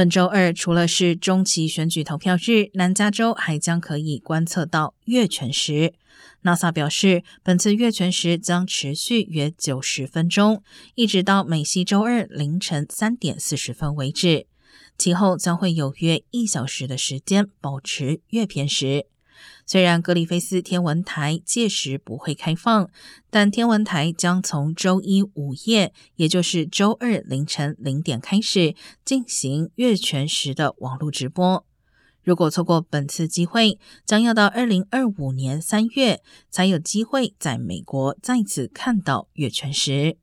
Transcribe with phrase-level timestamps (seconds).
[0.00, 5.92] 本周二除了是中期选举投票日，南加州还将可以观测到月全食。
[6.42, 10.62] NASA 表示，本次月全食将持续约九十分钟，
[10.94, 14.46] 一直到美西周二凌晨三点四十分为止。
[14.96, 19.04] 其后将会有约一小时的时间保持月偏食。
[19.70, 22.90] 虽然格里菲斯天文台届时不会开放，
[23.30, 31.64] 但天文台将从周一午夜，也就是周二凌晨零点开始进行月全食的网络直播。
[32.24, 40.16] 如果错过本次机会，将要到二零二五年三月才有机会在美国再次看到月全食。